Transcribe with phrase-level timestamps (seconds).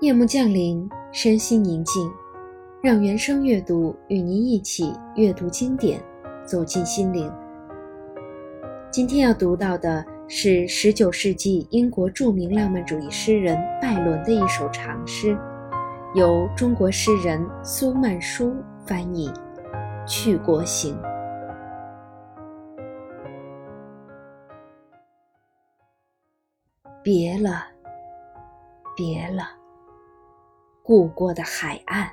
[0.00, 2.10] 夜幕降临，身心宁静，
[2.82, 6.02] 让原声阅读与您一起阅读经典，
[6.42, 7.30] 走进心灵。
[8.90, 15.38] 今天要读到的是19世纪英国著名浪漫主义诗人拜伦的一首长诗，
[16.14, 19.28] 由中国诗人苏曼殊翻译，
[20.06, 20.96] 《去国行》。
[27.02, 27.66] 别了，
[28.96, 29.59] 别了。
[30.90, 32.10] 故过的海岸，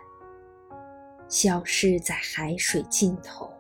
[1.28, 3.52] 消失在海水尽头。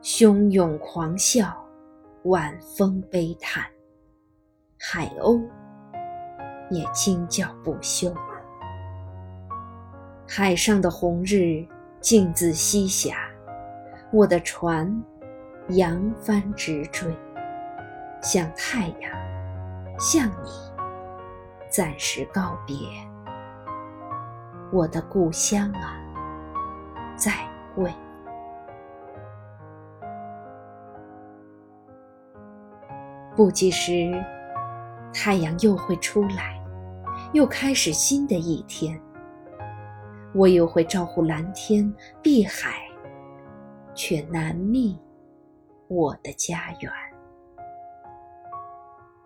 [0.00, 1.52] 汹涌狂啸，
[2.26, 3.64] 晚风悲叹，
[4.78, 5.44] 海鸥
[6.70, 8.14] 也惊叫不休。
[10.28, 11.66] 海上的红日
[12.00, 13.16] 镜自西霞，
[14.12, 15.04] 我的船
[15.70, 17.12] 扬帆直追，
[18.22, 20.50] 向太阳，向你
[21.68, 22.76] 暂时告别。
[24.74, 25.94] 我的故乡啊，
[27.14, 27.30] 再
[27.76, 27.94] 会。
[33.36, 34.12] 不及时，
[35.12, 36.60] 太阳又会出来，
[37.32, 39.00] 又开始新的一天。
[40.34, 42.80] 我又会招呼蓝天碧海，
[43.94, 44.98] 却难觅
[45.86, 46.92] 我的家园。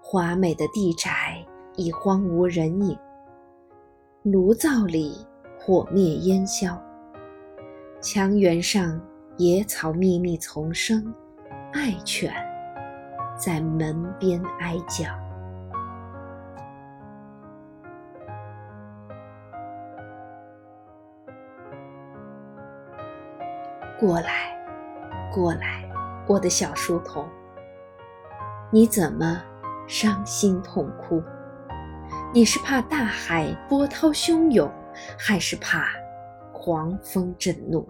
[0.02, 1.42] 华美的地宅
[1.74, 2.98] 已荒无人影，
[4.24, 5.26] 炉灶里。
[5.68, 6.80] 火灭烟消，
[8.00, 8.98] 墙垣上
[9.36, 11.14] 野草密密丛生，
[11.74, 12.32] 爱犬
[13.36, 15.04] 在门边哀叫。
[24.00, 24.58] 过来，
[25.30, 25.86] 过来，
[26.26, 27.28] 我的小书童，
[28.70, 29.42] 你怎么
[29.86, 31.22] 伤心痛哭？
[32.32, 34.72] 你是怕大海波涛汹涌？
[35.18, 35.88] 还是怕
[36.52, 37.88] 狂风震怒。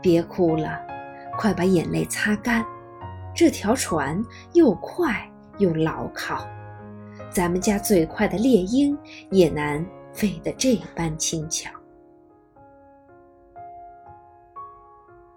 [0.00, 0.80] 别哭了，
[1.36, 2.64] 快把眼泪擦干。
[3.34, 4.20] 这条船
[4.52, 6.46] 又快又牢靠，
[7.30, 8.96] 咱们家最快的猎鹰
[9.30, 11.70] 也难飞得这般轻巧。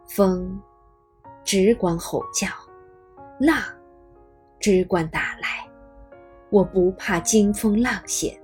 [0.07, 0.61] 风
[1.43, 2.47] 只管吼叫，
[3.39, 3.57] 浪
[4.59, 5.67] 只管打来，
[6.49, 8.39] 我不怕惊风浪险。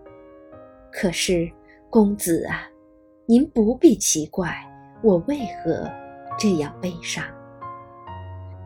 [0.91, 1.51] 可是。
[1.89, 2.67] 公子啊，
[3.25, 4.53] 您不必奇怪
[5.01, 5.89] 我为何
[6.37, 7.23] 这样悲伤，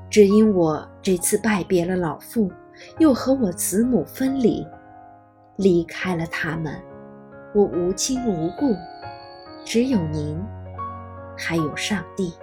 [0.09, 2.51] 只因我这次拜别了老父，
[2.97, 4.65] 又和我子母分离，
[5.57, 6.81] 离开了他们，
[7.53, 8.75] 我无亲无故，
[9.63, 10.43] 只有您，
[11.37, 12.33] 还有上帝。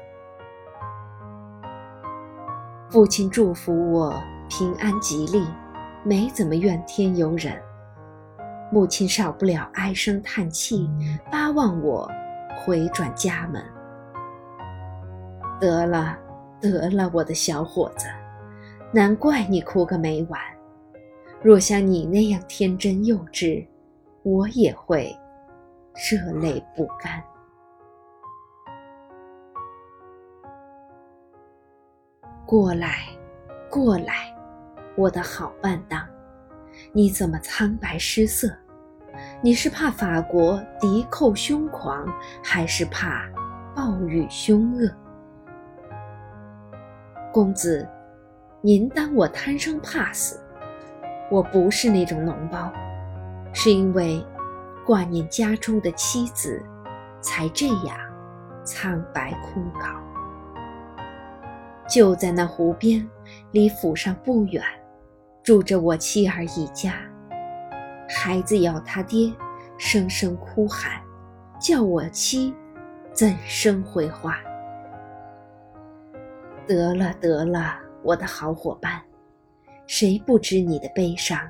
[2.89, 4.15] 父亲祝福我
[4.49, 5.45] 平安吉利，
[6.05, 7.61] 没怎么怨天尤人。
[8.71, 10.89] 母亲少不了唉声叹气，
[11.31, 12.11] 巴望我
[12.59, 13.65] 回转家门。
[15.59, 16.17] 得了，
[16.61, 18.07] 得了，我的小伙子，
[18.93, 20.41] 难怪你哭个没完。
[21.43, 23.67] 若像你那样天真幼稚，
[24.23, 25.17] 我也会
[26.11, 27.23] 热泪不干。
[32.45, 33.07] 过来，
[33.71, 34.35] 过来，
[34.97, 36.07] 我的好伴当。
[36.93, 38.51] 你怎么苍白失色？
[39.43, 42.07] 你是怕法国敌寇凶狂，
[42.43, 43.29] 还是怕
[43.75, 44.91] 暴雨凶恶？
[47.33, 47.87] 公子，
[48.63, 50.41] 您当我贪生怕死？
[51.31, 52.73] 我不是那种脓包，
[53.53, 54.25] 是因为
[54.87, 56.63] 挂念家中的妻子，
[57.21, 57.97] 才这样
[58.65, 60.01] 苍白枯槁。
[61.87, 63.07] 就在那湖边，
[63.51, 64.63] 离府上不远。
[65.49, 67.01] 住着我妻儿一家，
[68.07, 69.33] 孩子要他爹，
[69.79, 71.03] 声声哭喊，
[71.59, 72.55] 叫我妻
[73.15, 74.41] 怎生回话？
[76.67, 79.01] 得了得了，我的好伙伴，
[79.87, 81.41] 谁不知你的悲伤？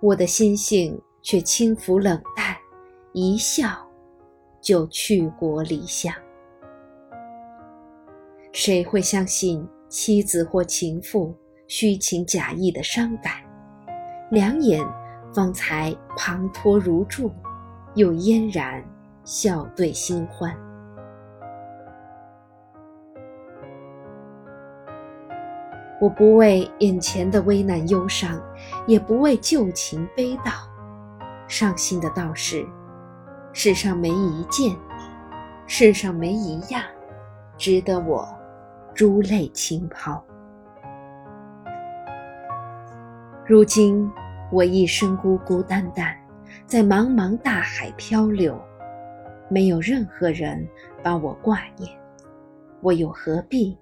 [0.00, 2.56] 我的心性却轻浮冷淡，
[3.12, 3.86] 一笑
[4.62, 6.10] 就去国离乡。
[8.50, 11.36] 谁会相信妻子或情妇？
[11.76, 13.32] 虚情假意的伤感，
[14.30, 14.80] 两眼
[15.34, 17.32] 方才滂沱如注，
[17.96, 18.80] 又嫣然
[19.24, 20.56] 笑对新欢。
[26.00, 28.40] 我不为眼前的危难忧伤，
[28.86, 30.52] 也不为旧情悲悼。
[31.48, 32.64] 伤心的倒是，
[33.52, 34.76] 世上没一件，
[35.66, 36.84] 世上没一样，
[37.58, 38.28] 值得我
[38.94, 40.24] 珠泪倾抛。
[43.46, 44.10] 如今
[44.50, 46.16] 我一生孤孤单单，
[46.66, 48.58] 在茫茫大海漂流，
[49.50, 50.66] 没有任何人
[51.02, 51.92] 把我挂念，
[52.80, 53.76] 我又何必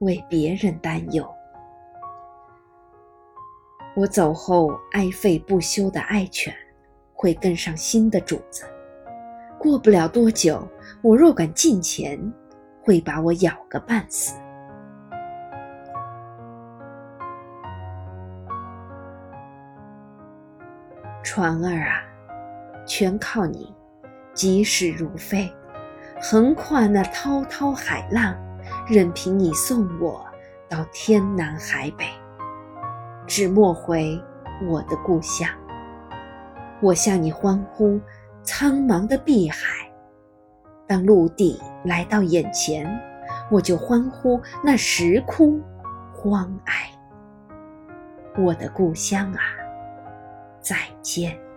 [0.00, 1.26] 为别人担忧？
[3.96, 6.54] 我走后，爱吠不休的爱犬
[7.14, 8.66] 会跟上新的主子。
[9.58, 10.62] 过不了多久，
[11.00, 12.20] 我若敢近前，
[12.82, 14.34] 会把我咬个半死。
[21.32, 22.02] 船儿啊，
[22.84, 23.72] 全靠你，
[24.34, 25.48] 疾驶如飞，
[26.20, 28.36] 横跨那滔滔海浪，
[28.88, 30.26] 任凭你送我
[30.68, 32.04] 到天南海北。
[33.28, 34.20] 只莫回
[34.68, 35.48] 我的故乡。
[36.80, 38.00] 我向你欢呼，
[38.42, 39.88] 苍茫的碧海；
[40.88, 42.84] 当陆地来到眼前，
[43.52, 45.60] 我就欢呼那石窟
[46.12, 46.90] 荒哀。
[48.36, 49.40] 我的故乡啊，
[50.60, 51.49] 再见。